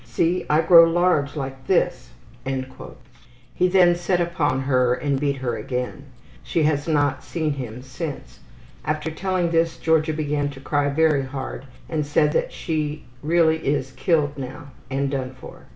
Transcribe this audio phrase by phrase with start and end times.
[0.03, 2.09] See, I grow large like this.'''
[3.53, 6.05] He then set upon her and beat her again.
[6.41, 8.39] She has not seen him since.
[8.83, 13.91] After telling this Georgia began to cry very hard and said that she really is
[13.91, 15.67] killed now and is done for.